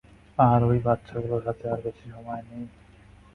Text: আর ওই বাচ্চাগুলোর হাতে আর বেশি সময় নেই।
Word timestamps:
আর 0.37 0.59
ওই 0.63 0.77
বাচ্চাগুলোর 0.79 1.41
হাতে 1.45 1.65
আর 1.69 1.79
বেশি 1.85 2.05
সময় 2.13 2.43
নেই। 2.49 2.65